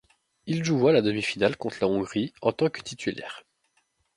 Il 0.47 0.63
joua 0.63 0.93
la 0.93 1.03
demi-finale 1.03 1.57
contre 1.57 1.77
la 1.81 1.87
Hongrie, 1.87 2.33
en 2.41 2.51
tant 2.53 2.69
que 2.71 2.81
titulaire. 2.81 3.43